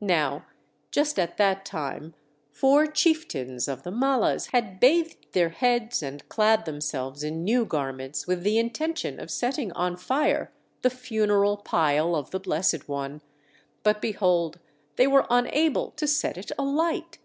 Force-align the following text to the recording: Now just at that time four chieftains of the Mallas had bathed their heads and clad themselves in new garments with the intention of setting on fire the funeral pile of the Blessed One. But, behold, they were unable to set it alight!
Now 0.00 0.46
just 0.92 1.18
at 1.18 1.38
that 1.38 1.64
time 1.64 2.14
four 2.52 2.86
chieftains 2.86 3.66
of 3.66 3.82
the 3.82 3.90
Mallas 3.90 4.46
had 4.52 4.78
bathed 4.78 5.32
their 5.32 5.48
heads 5.48 6.04
and 6.04 6.28
clad 6.28 6.66
themselves 6.66 7.24
in 7.24 7.42
new 7.42 7.64
garments 7.64 8.28
with 8.28 8.44
the 8.44 8.58
intention 8.58 9.18
of 9.18 9.28
setting 9.28 9.72
on 9.72 9.96
fire 9.96 10.52
the 10.82 10.90
funeral 10.90 11.56
pile 11.56 12.14
of 12.14 12.30
the 12.30 12.38
Blessed 12.38 12.88
One. 12.88 13.22
But, 13.82 14.00
behold, 14.00 14.60
they 14.94 15.08
were 15.08 15.26
unable 15.30 15.90
to 15.96 16.06
set 16.06 16.38
it 16.38 16.52
alight! 16.56 17.18